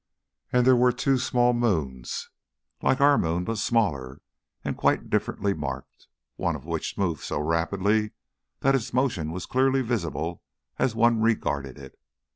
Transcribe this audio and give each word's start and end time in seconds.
And 0.51 0.65
there 0.65 0.75
were 0.75 0.91
two 0.91 1.19
small 1.19 1.53
moons! 1.53 2.31
"like 2.81 2.99
our 2.99 3.19
moon 3.19 3.43
but 3.43 3.59
smaller, 3.59 4.19
and 4.63 4.75
quite 4.75 5.11
differently 5.11 5.53
marked" 5.53 6.07
one 6.37 6.55
of 6.55 6.65
which 6.65 6.97
moved 6.97 7.21
so 7.21 7.39
rapidly 7.39 8.13
that 8.61 8.73
its 8.73 8.93
motion 8.95 9.31
was 9.31 9.45
clearly 9.45 9.83
visible 9.83 10.41
as 10.79 10.95
one 10.95 11.21
regarded 11.21 11.77
it. 11.77 11.99